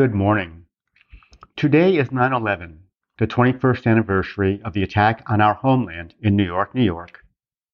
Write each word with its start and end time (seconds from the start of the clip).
Good 0.00 0.14
morning. 0.14 0.64
Today 1.56 1.98
is 1.98 2.10
9 2.10 2.32
11, 2.32 2.84
the 3.18 3.26
21st 3.26 3.86
anniversary 3.86 4.58
of 4.64 4.72
the 4.72 4.82
attack 4.82 5.22
on 5.26 5.42
our 5.42 5.52
homeland 5.52 6.14
in 6.22 6.36
New 6.36 6.46
York, 6.46 6.74
New 6.74 6.82
York, 6.82 7.22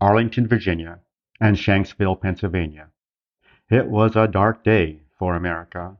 Arlington, 0.00 0.46
Virginia, 0.46 1.00
and 1.40 1.56
Shanksville, 1.56 2.20
Pennsylvania. 2.20 2.90
It 3.68 3.88
was 3.88 4.14
a 4.14 4.28
dark 4.28 4.62
day 4.62 5.00
for 5.18 5.34
America, 5.34 5.96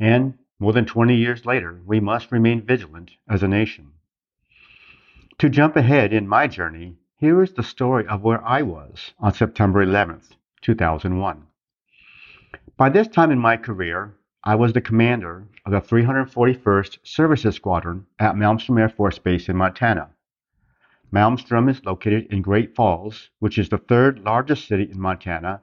and 0.00 0.38
more 0.58 0.72
than 0.72 0.86
20 0.86 1.14
years 1.14 1.44
later, 1.44 1.78
we 1.84 2.00
must 2.00 2.32
remain 2.32 2.62
vigilant 2.62 3.10
as 3.28 3.42
a 3.42 3.46
nation. 3.46 3.92
To 5.36 5.50
jump 5.50 5.76
ahead 5.76 6.14
in 6.14 6.26
my 6.26 6.46
journey, 6.46 6.96
here 7.18 7.42
is 7.42 7.52
the 7.52 7.62
story 7.62 8.06
of 8.06 8.22
where 8.22 8.42
I 8.42 8.62
was 8.62 9.12
on 9.18 9.34
September 9.34 9.84
11th, 9.84 10.30
2001. 10.62 11.42
By 12.78 12.88
this 12.88 13.08
time 13.08 13.30
in 13.30 13.38
my 13.38 13.58
career, 13.58 14.14
I 14.46 14.56
was 14.56 14.74
the 14.74 14.82
commander 14.82 15.48
of 15.64 15.72
the 15.72 15.80
341st 15.80 16.98
Services 17.02 17.54
Squadron 17.54 18.04
at 18.18 18.34
Malmstrom 18.34 18.78
Air 18.78 18.90
Force 18.90 19.18
Base 19.18 19.48
in 19.48 19.56
Montana. 19.56 20.10
Malmstrom 21.10 21.70
is 21.70 21.82
located 21.86 22.26
in 22.30 22.42
Great 22.42 22.74
Falls, 22.74 23.30
which 23.38 23.56
is 23.56 23.70
the 23.70 23.78
third 23.78 24.18
largest 24.18 24.68
city 24.68 24.90
in 24.90 25.00
Montana, 25.00 25.62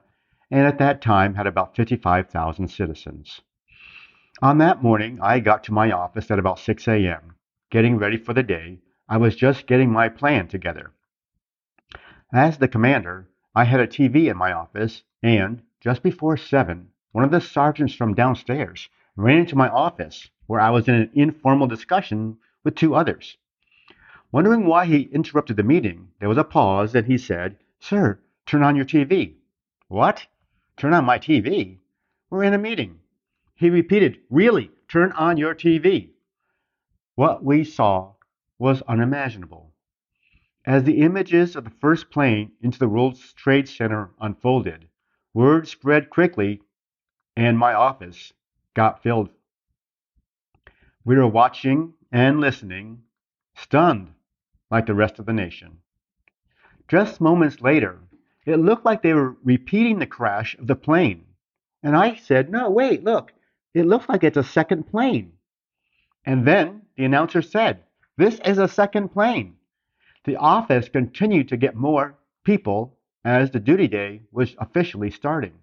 and 0.50 0.66
at 0.66 0.78
that 0.78 1.00
time 1.00 1.36
had 1.36 1.46
about 1.46 1.76
55,000 1.76 2.66
citizens. 2.66 3.40
On 4.42 4.58
that 4.58 4.82
morning, 4.82 5.20
I 5.22 5.38
got 5.38 5.62
to 5.64 5.72
my 5.72 5.92
office 5.92 6.28
at 6.32 6.40
about 6.40 6.58
6 6.58 6.88
a.m. 6.88 7.36
Getting 7.70 7.98
ready 7.98 8.16
for 8.16 8.34
the 8.34 8.42
day, 8.42 8.80
I 9.08 9.16
was 9.16 9.36
just 9.36 9.68
getting 9.68 9.92
my 9.92 10.08
plan 10.08 10.48
together. 10.48 10.90
As 12.32 12.58
the 12.58 12.66
commander, 12.66 13.28
I 13.54 13.62
had 13.62 13.78
a 13.78 13.86
TV 13.86 14.28
in 14.28 14.36
my 14.36 14.52
office, 14.52 15.04
and 15.22 15.62
just 15.80 16.02
before 16.02 16.36
7, 16.36 16.88
one 17.12 17.24
of 17.24 17.30
the 17.30 17.40
sergeants 17.40 17.94
from 17.94 18.14
downstairs 18.14 18.88
ran 19.16 19.38
into 19.38 19.54
my 19.54 19.68
office 19.68 20.30
where 20.46 20.60
I 20.60 20.70
was 20.70 20.88
in 20.88 20.94
an 20.94 21.10
informal 21.14 21.66
discussion 21.66 22.38
with 22.64 22.74
two 22.74 22.94
others. 22.94 23.36
Wondering 24.32 24.64
why 24.64 24.86
he 24.86 25.02
interrupted 25.02 25.56
the 25.56 25.62
meeting, 25.62 26.08
there 26.18 26.28
was 26.28 26.38
a 26.38 26.44
pause, 26.44 26.94
and 26.94 27.06
he 27.06 27.18
said, 27.18 27.58
Sir, 27.80 28.18
turn 28.46 28.62
on 28.62 28.76
your 28.76 28.86
TV. 28.86 29.34
What? 29.88 30.26
Turn 30.78 30.94
on 30.94 31.04
my 31.04 31.18
TV? 31.18 31.78
We're 32.30 32.44
in 32.44 32.54
a 32.54 32.58
meeting. 32.58 33.00
He 33.54 33.68
repeated, 33.68 34.20
Really, 34.30 34.70
turn 34.88 35.12
on 35.12 35.36
your 35.36 35.54
TV. 35.54 36.12
What 37.14 37.44
we 37.44 37.62
saw 37.62 38.14
was 38.58 38.80
unimaginable. 38.88 39.74
As 40.64 40.84
the 40.84 41.02
images 41.02 41.56
of 41.56 41.64
the 41.64 41.70
first 41.70 42.10
plane 42.10 42.52
into 42.62 42.78
the 42.78 42.88
World 42.88 43.18
Trade 43.36 43.68
Center 43.68 44.10
unfolded, 44.18 44.88
word 45.34 45.68
spread 45.68 46.08
quickly 46.08 46.62
and 47.36 47.58
my 47.58 47.74
office 47.74 48.32
got 48.74 49.02
filled. 49.02 49.30
We 51.04 51.16
were 51.16 51.26
watching 51.26 51.94
and 52.10 52.40
listening, 52.40 53.02
stunned 53.54 54.14
like 54.70 54.86
the 54.86 54.94
rest 54.94 55.18
of 55.18 55.26
the 55.26 55.32
nation. 55.32 55.78
Just 56.88 57.20
moments 57.20 57.60
later, 57.60 57.98
it 58.44 58.56
looked 58.56 58.84
like 58.84 59.02
they 59.02 59.14
were 59.14 59.36
repeating 59.42 59.98
the 59.98 60.06
crash 60.06 60.54
of 60.58 60.66
the 60.66 60.76
plane. 60.76 61.24
And 61.82 61.96
I 61.96 62.16
said, 62.16 62.50
No, 62.50 62.70
wait, 62.70 63.02
look, 63.02 63.32
it 63.74 63.86
looks 63.86 64.08
like 64.08 64.24
it's 64.24 64.36
a 64.36 64.44
second 64.44 64.84
plane. 64.90 65.32
And 66.24 66.46
then 66.46 66.82
the 66.96 67.04
announcer 67.04 67.42
said, 67.42 67.82
This 68.16 68.38
is 68.44 68.58
a 68.58 68.68
second 68.68 69.08
plane. 69.08 69.56
The 70.24 70.36
office 70.36 70.88
continued 70.88 71.48
to 71.48 71.56
get 71.56 71.74
more 71.74 72.14
people 72.44 72.98
as 73.24 73.50
the 73.50 73.60
duty 73.60 73.88
day 73.88 74.22
was 74.30 74.54
officially 74.58 75.10
starting. 75.10 75.54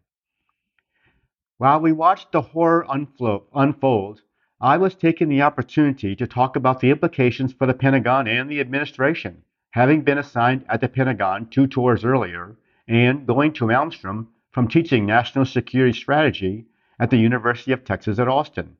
While 1.59 1.81
we 1.81 1.91
watched 1.91 2.31
the 2.31 2.39
horror 2.39 2.85
unfold, 2.89 4.21
I 4.61 4.77
was 4.77 4.95
taking 4.95 5.28
the 5.28 5.41
opportunity 5.41 6.16
to 6.16 6.25
talk 6.25 6.56
about 6.56 6.79
the 6.79 6.89
implications 6.89 7.51
for 7.51 7.67
the 7.67 7.73
Pentagon 7.73 8.29
and 8.29 8.50
the 8.50 8.61
administration, 8.61 9.44
having 9.72 10.03
been 10.03 10.17
assigned 10.17 10.63
at 10.69 10.79
the 10.79 10.88
Pentagon 10.88 11.47
two 11.47 11.67
tours 11.67 12.06
earlier 12.06 12.56
and 12.88 13.28
going 13.28 13.51
to 13.51 13.66
Malmstrom 13.66 14.28
from 14.51 14.69
teaching 14.69 15.06
national 15.06 15.44
security 15.44 15.91
strategy 15.91 16.66
at 16.97 17.09
the 17.09 17.17
University 17.17 17.73
of 17.73 17.84
Texas 17.84 18.19
at 18.19 18.29
Austin. 18.29 18.78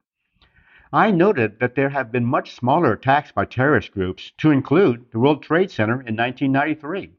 I 0.94 1.12
noted 1.12 1.60
that 1.60 1.76
there 1.76 1.90
have 1.90 2.14
been 2.14 2.26
much 2.26 2.56
smaller 2.56 2.94
attacks 2.94 3.34
by 3.34 3.44
terrorist 3.44 3.92
groups, 3.92 4.32
to 4.38 4.52
include 4.52 5.12
the 5.12 5.20
World 5.20 5.44
Trade 5.44 5.70
Center 5.70 5.96
in 5.96 6.16
1993. 6.16 7.12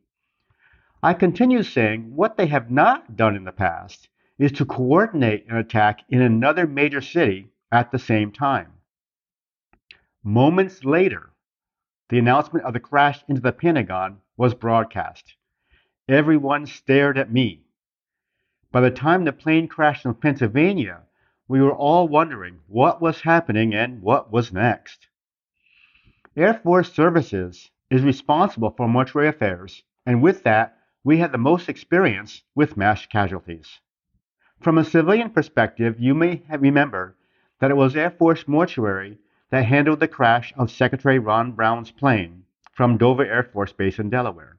I 1.02 1.12
continue 1.12 1.62
saying 1.62 2.16
what 2.16 2.38
they 2.38 2.46
have 2.46 2.70
not 2.70 3.14
done 3.14 3.36
in 3.36 3.44
the 3.44 3.52
past 3.52 4.08
is 4.40 4.52
to 4.52 4.64
coordinate 4.64 5.44
an 5.50 5.56
attack 5.58 6.00
in 6.08 6.22
another 6.22 6.66
major 6.66 7.02
city 7.02 7.46
at 7.70 7.92
the 7.92 7.98
same 7.98 8.32
time. 8.32 8.72
Moments 10.24 10.82
later, 10.82 11.28
the 12.08 12.18
announcement 12.18 12.64
of 12.64 12.72
the 12.72 12.80
crash 12.80 13.22
into 13.28 13.42
the 13.42 13.52
Pentagon 13.52 14.16
was 14.38 14.54
broadcast. 14.54 15.34
Everyone 16.08 16.64
stared 16.64 17.18
at 17.18 17.30
me. 17.30 17.64
By 18.72 18.80
the 18.80 18.90
time 18.90 19.24
the 19.24 19.32
plane 19.32 19.68
crashed 19.68 20.06
in 20.06 20.14
Pennsylvania, 20.14 21.02
we 21.46 21.60
were 21.60 21.74
all 21.74 22.08
wondering 22.08 22.60
what 22.66 23.02
was 23.02 23.20
happening 23.20 23.74
and 23.74 24.00
what 24.00 24.32
was 24.32 24.54
next. 24.54 25.06
Air 26.34 26.54
Force 26.54 26.90
Services 26.90 27.70
is 27.90 28.00
responsible 28.00 28.70
for 28.70 28.88
mortuary 28.88 29.28
affairs, 29.28 29.82
and 30.06 30.22
with 30.22 30.44
that, 30.44 30.78
we 31.04 31.18
had 31.18 31.30
the 31.30 31.38
most 31.38 31.68
experience 31.68 32.42
with 32.54 32.78
mass 32.78 33.04
casualties. 33.04 33.80
From 34.60 34.76
a 34.76 34.84
civilian 34.84 35.30
perspective, 35.30 35.98
you 35.98 36.14
may 36.14 36.42
remember 36.50 37.16
that 37.60 37.70
it 37.70 37.78
was 37.78 37.96
Air 37.96 38.10
Force 38.10 38.46
Mortuary 38.46 39.16
that 39.48 39.64
handled 39.64 40.00
the 40.00 40.08
crash 40.08 40.52
of 40.54 40.70
Secretary 40.70 41.18
Ron 41.18 41.52
Brown's 41.52 41.90
plane 41.90 42.44
from 42.74 42.98
Dover 42.98 43.24
Air 43.24 43.42
Force 43.42 43.72
Base 43.72 43.98
in 43.98 44.10
Delaware. 44.10 44.58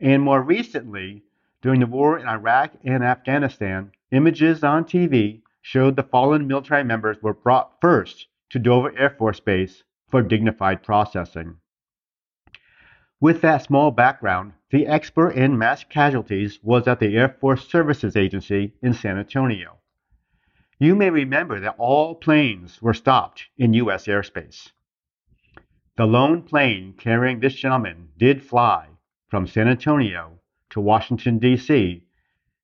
And 0.00 0.20
more 0.22 0.42
recently, 0.42 1.22
during 1.62 1.78
the 1.78 1.86
war 1.86 2.18
in 2.18 2.26
Iraq 2.26 2.72
and 2.82 3.04
Afghanistan, 3.04 3.92
images 4.10 4.64
on 4.64 4.84
TV 4.84 5.42
showed 5.62 5.94
the 5.94 6.02
fallen 6.02 6.48
military 6.48 6.82
members 6.82 7.22
were 7.22 7.32
brought 7.32 7.80
first 7.80 8.26
to 8.48 8.58
Dover 8.58 8.92
Air 8.98 9.10
Force 9.10 9.38
Base 9.38 9.84
for 10.08 10.22
dignified 10.22 10.82
processing. 10.82 11.59
With 13.22 13.42
that 13.42 13.62
small 13.62 13.90
background, 13.90 14.54
the 14.70 14.86
expert 14.86 15.32
in 15.32 15.58
mass 15.58 15.84
casualties 15.84 16.58
was 16.62 16.88
at 16.88 17.00
the 17.00 17.14
Air 17.18 17.28
Force 17.28 17.68
Services 17.68 18.16
Agency 18.16 18.72
in 18.80 18.94
San 18.94 19.18
Antonio. 19.18 19.76
You 20.78 20.94
may 20.94 21.10
remember 21.10 21.60
that 21.60 21.74
all 21.76 22.14
planes 22.14 22.80
were 22.80 22.94
stopped 22.94 23.48
in 23.58 23.74
U.S. 23.74 24.06
airspace. 24.06 24.70
The 25.96 26.06
lone 26.06 26.40
plane 26.44 26.94
carrying 26.96 27.40
this 27.40 27.52
gentleman 27.56 28.08
did 28.16 28.42
fly 28.42 28.88
from 29.28 29.46
San 29.46 29.68
Antonio 29.68 30.40
to 30.70 30.80
Washington, 30.80 31.38
D.C., 31.38 32.02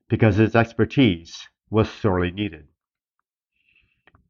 because 0.08 0.36
his 0.36 0.56
expertise 0.56 1.50
was 1.68 1.90
sorely 1.90 2.30
needed. 2.30 2.66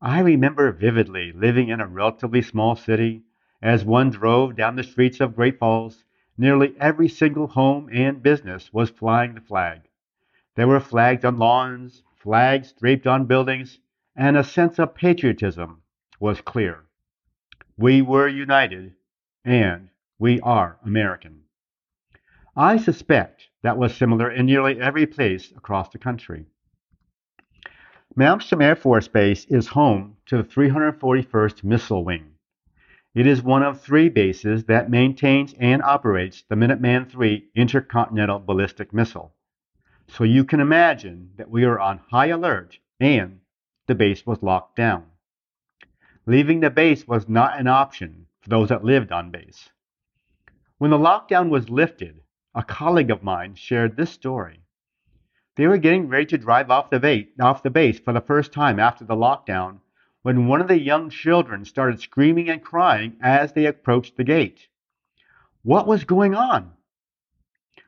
I 0.02 0.18
remember 0.22 0.72
vividly 0.72 1.30
living 1.30 1.68
in 1.68 1.80
a 1.80 1.86
relatively 1.86 2.42
small 2.42 2.74
city 2.74 3.22
as 3.62 3.84
one 3.84 4.10
drove 4.10 4.56
down 4.56 4.74
the 4.74 4.82
streets 4.82 5.20
of 5.20 5.36
Great 5.36 5.60
Falls 5.60 6.02
Nearly 6.38 6.74
every 6.78 7.08
single 7.08 7.46
home 7.46 7.88
and 7.92 8.22
business 8.22 8.72
was 8.72 8.90
flying 8.90 9.34
the 9.34 9.40
flag. 9.40 9.82
There 10.54 10.68
were 10.68 10.80
flags 10.80 11.24
on 11.24 11.38
lawns, 11.38 12.02
flags 12.16 12.72
draped 12.72 13.06
on 13.06 13.26
buildings, 13.26 13.78
and 14.14 14.36
a 14.36 14.44
sense 14.44 14.78
of 14.78 14.94
patriotism 14.94 15.82
was 16.20 16.40
clear. 16.40 16.84
We 17.78 18.02
were 18.02 18.28
united, 18.28 18.94
and 19.44 19.88
we 20.18 20.40
are 20.40 20.78
American. 20.84 21.42
I 22.56 22.78
suspect 22.78 23.48
that 23.62 23.76
was 23.76 23.94
similar 23.94 24.30
in 24.30 24.46
nearly 24.46 24.80
every 24.80 25.06
place 25.06 25.52
across 25.52 25.90
the 25.90 25.98
country. 25.98 26.46
Malmstrom 28.14 28.62
Air 28.62 28.76
Force 28.76 29.08
Base 29.08 29.44
is 29.46 29.68
home 29.68 30.16
to 30.26 30.38
the 30.38 30.44
341st 30.44 31.64
Missile 31.64 32.04
Wing. 32.04 32.35
It 33.16 33.26
is 33.26 33.42
one 33.42 33.62
of 33.62 33.80
three 33.80 34.10
bases 34.10 34.64
that 34.64 34.90
maintains 34.90 35.54
and 35.58 35.80
operates 35.80 36.42
the 36.50 36.54
Minuteman 36.54 37.08
III 37.18 37.46
intercontinental 37.54 38.40
ballistic 38.40 38.92
missile. 38.92 39.34
So 40.06 40.22
you 40.22 40.44
can 40.44 40.60
imagine 40.60 41.30
that 41.36 41.48
we 41.48 41.64
were 41.64 41.80
on 41.80 42.02
high 42.10 42.26
alert 42.26 42.78
and 43.00 43.40
the 43.86 43.94
base 43.94 44.26
was 44.26 44.42
locked 44.42 44.76
down. 44.76 45.06
Leaving 46.26 46.60
the 46.60 46.68
base 46.68 47.08
was 47.08 47.26
not 47.26 47.58
an 47.58 47.68
option 47.68 48.26
for 48.42 48.50
those 48.50 48.68
that 48.68 48.84
lived 48.84 49.10
on 49.10 49.30
base. 49.30 49.70
When 50.76 50.90
the 50.90 50.98
lockdown 50.98 51.48
was 51.48 51.70
lifted, 51.70 52.20
a 52.54 52.62
colleague 52.62 53.10
of 53.10 53.22
mine 53.22 53.54
shared 53.54 53.96
this 53.96 54.10
story. 54.10 54.60
They 55.56 55.66
were 55.66 55.78
getting 55.78 56.08
ready 56.08 56.26
to 56.26 56.36
drive 56.36 56.70
off 56.70 56.90
the, 56.90 57.00
base, 57.00 57.98
for 57.98 58.12
the 58.12 58.20
first 58.20 58.52
time 58.52 58.78
after 58.78 59.06
the 59.06 59.16
lockdown 59.16 59.78
when 60.26 60.48
one 60.48 60.60
of 60.60 60.66
the 60.66 60.80
young 60.80 61.08
children 61.08 61.64
started 61.64 62.00
screaming 62.00 62.50
and 62.50 62.60
crying 62.60 63.16
as 63.20 63.52
they 63.52 63.64
approached 63.64 64.16
the 64.16 64.24
gate. 64.24 64.66
What 65.62 65.86
was 65.86 66.02
going 66.02 66.34
on? 66.34 66.72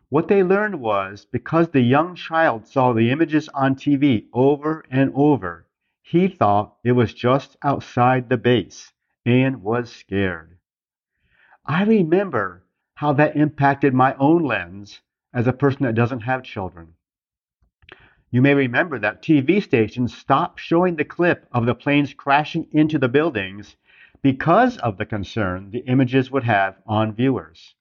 What 0.08 0.28
they 0.28 0.44
learned 0.44 0.80
was 0.80 1.24
because 1.24 1.70
the 1.70 1.80
young 1.80 2.14
child 2.14 2.64
saw 2.64 2.92
the 2.92 3.10
images 3.10 3.48
on 3.48 3.74
TV 3.74 4.26
over 4.32 4.84
and 4.88 5.10
over, 5.16 5.66
he 6.00 6.28
thought 6.28 6.76
it 6.84 6.92
was 6.92 7.12
just 7.12 7.56
outside 7.60 8.28
the 8.28 8.36
base 8.36 8.92
and 9.26 9.60
was 9.60 9.90
scared. 9.90 10.58
I 11.66 11.82
remember 11.82 12.62
how 12.94 13.14
that 13.14 13.34
impacted 13.34 13.94
my 13.94 14.14
own 14.14 14.44
lens 14.44 15.00
as 15.34 15.48
a 15.48 15.52
person 15.52 15.82
that 15.86 15.96
doesn't 15.96 16.20
have 16.20 16.44
children. 16.44 16.94
You 18.30 18.42
may 18.42 18.52
remember 18.52 18.98
that 18.98 19.22
TV 19.22 19.62
stations 19.62 20.14
stopped 20.14 20.60
showing 20.60 20.96
the 20.96 21.04
clip 21.04 21.48
of 21.50 21.64
the 21.64 21.74
planes 21.74 22.12
crashing 22.12 22.68
into 22.72 22.98
the 22.98 23.08
buildings 23.08 23.76
because 24.20 24.76
of 24.78 24.98
the 24.98 25.06
concern 25.06 25.70
the 25.70 25.78
images 25.86 26.30
would 26.30 26.44
have 26.44 26.76
on 26.86 27.14
viewers. 27.14 27.74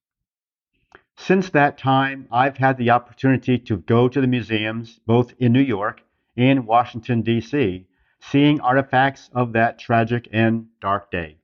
Since 1.18 1.50
that 1.50 1.78
time, 1.78 2.28
I've 2.32 2.58
had 2.58 2.78
the 2.78 2.92
opportunity 2.92 3.58
to 3.58 3.78
go 3.78 4.08
to 4.08 4.22
the 4.22 4.28
museums 4.28 5.00
both 5.06 5.34
in 5.38 5.52
New 5.52 5.60
York 5.62 6.02
and 6.38 6.66
Washington, 6.66 7.24
D.C., 7.24 7.86
seeing 8.20 8.62
artifacts 8.62 9.30
of 9.34 9.52
that 9.54 9.80
tragic 9.80 10.30
and 10.32 10.68
dark 10.80 11.12
day. 11.12 11.40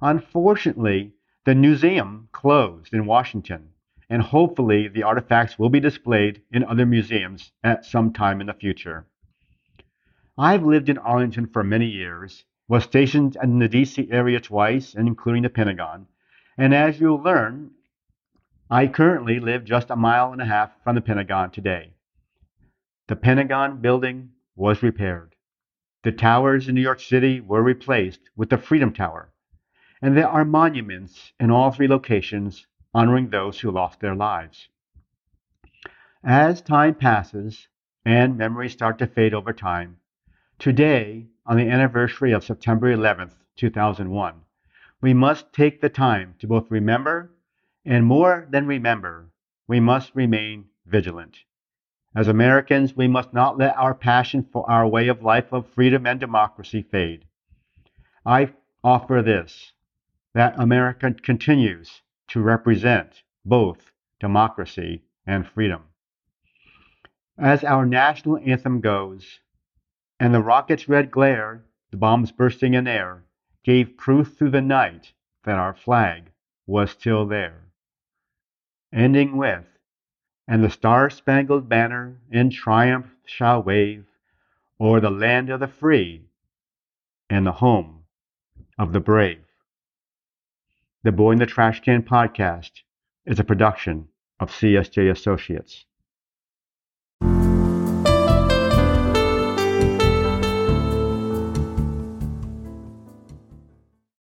Unfortunately, 0.00 1.12
the 1.44 1.54
museum 1.54 2.28
closed 2.32 2.92
in 2.92 3.06
Washington, 3.06 3.68
and 4.08 4.22
hopefully 4.22 4.88
the 4.88 5.02
artifacts 5.02 5.58
will 5.58 5.70
be 5.70 5.80
displayed 5.80 6.42
in 6.52 6.64
other 6.64 6.86
museums 6.86 7.52
at 7.64 7.84
some 7.84 8.12
time 8.12 8.40
in 8.40 8.46
the 8.46 8.54
future. 8.54 9.06
I've 10.38 10.64
lived 10.64 10.88
in 10.88 10.98
Arlington 10.98 11.46
for 11.46 11.64
many 11.64 11.86
years, 11.86 12.44
was 12.68 12.84
stationed 12.84 13.36
in 13.42 13.58
the 13.58 13.68
DC 13.68 14.12
area 14.12 14.40
twice, 14.40 14.94
including 14.94 15.42
the 15.42 15.48
Pentagon, 15.48 16.06
and 16.58 16.74
as 16.74 17.00
you'll 17.00 17.22
learn, 17.22 17.72
I 18.70 18.86
currently 18.86 19.40
live 19.40 19.64
just 19.64 19.90
a 19.90 19.96
mile 19.96 20.32
and 20.32 20.42
a 20.42 20.46
half 20.46 20.72
from 20.82 20.94
the 20.94 21.00
Pentagon 21.00 21.50
today. 21.50 21.94
The 23.08 23.16
Pentagon 23.16 23.80
building 23.80 24.30
was 24.56 24.82
repaired. 24.82 25.34
The 26.02 26.12
towers 26.12 26.68
in 26.68 26.74
New 26.74 26.80
York 26.80 27.00
City 27.00 27.40
were 27.40 27.62
replaced 27.62 28.30
with 28.36 28.50
the 28.50 28.58
Freedom 28.58 28.92
Tower, 28.92 29.32
and 30.02 30.16
there 30.16 30.28
are 30.28 30.44
monuments 30.44 31.32
in 31.38 31.50
all 31.50 31.70
three 31.70 31.88
locations 31.88 32.66
honoring 32.96 33.28
those 33.28 33.60
who 33.60 33.70
lost 33.70 34.00
their 34.00 34.14
lives. 34.14 34.70
As 36.24 36.62
time 36.62 36.94
passes 36.94 37.68
and 38.06 38.38
memories 38.38 38.72
start 38.72 38.96
to 38.98 39.06
fade 39.06 39.34
over 39.34 39.52
time, 39.52 39.98
today, 40.58 41.26
on 41.44 41.58
the 41.58 41.68
anniversary 41.68 42.32
of 42.32 42.42
September 42.42 42.86
11th, 42.96 43.34
2001, 43.56 44.40
we 45.02 45.12
must 45.12 45.52
take 45.52 45.82
the 45.82 45.90
time 45.90 46.36
to 46.38 46.46
both 46.46 46.70
remember 46.70 47.34
and 47.84 48.06
more 48.06 48.48
than 48.50 48.66
remember, 48.66 49.30
we 49.68 49.78
must 49.78 50.14
remain 50.14 50.64
vigilant. 50.86 51.36
As 52.14 52.28
Americans, 52.28 52.96
we 52.96 53.08
must 53.08 53.34
not 53.34 53.58
let 53.58 53.76
our 53.76 53.94
passion 53.94 54.48
for 54.50 54.68
our 54.70 54.88
way 54.88 55.08
of 55.08 55.22
life 55.22 55.52
of 55.52 55.66
freedom 55.66 56.06
and 56.06 56.18
democracy 56.18 56.80
fade. 56.80 57.26
I 58.24 58.54
offer 58.82 59.20
this 59.20 59.74
that 60.32 60.58
America 60.58 61.12
continues 61.12 62.00
to 62.28 62.40
represent 62.40 63.22
both 63.44 63.92
democracy 64.20 65.02
and 65.26 65.46
freedom. 65.46 65.82
As 67.38 67.64
our 67.64 67.84
national 67.84 68.38
anthem 68.38 68.80
goes, 68.80 69.40
and 70.18 70.34
the 70.34 70.42
rocket's 70.42 70.88
red 70.88 71.10
glare, 71.10 71.64
the 71.90 71.96
bombs 71.96 72.32
bursting 72.32 72.74
in 72.74 72.86
air, 72.86 73.24
gave 73.64 73.96
proof 73.96 74.36
through 74.36 74.50
the 74.50 74.62
night 74.62 75.12
that 75.44 75.58
our 75.58 75.74
flag 75.74 76.30
was 76.66 76.90
still 76.90 77.26
there. 77.26 77.66
Ending 78.92 79.36
with, 79.36 79.66
and 80.48 80.62
the 80.62 80.70
star 80.70 81.10
spangled 81.10 81.68
banner 81.68 82.20
in 82.30 82.50
triumph 82.50 83.14
shall 83.24 83.62
wave 83.62 84.06
o'er 84.80 85.00
the 85.00 85.10
land 85.10 85.50
of 85.50 85.60
the 85.60 85.68
free 85.68 86.22
and 87.28 87.46
the 87.46 87.52
home 87.52 88.04
of 88.78 88.92
the 88.92 89.00
brave. 89.00 89.45
The 91.06 91.12
Boy 91.12 91.30
in 91.30 91.38
the 91.38 91.46
Trash 91.46 91.82
Can 91.82 92.02
podcast 92.02 92.82
is 93.26 93.38
a 93.38 93.44
production 93.44 94.08
of 94.40 94.50
CSJ 94.50 95.08
Associates. 95.08 95.84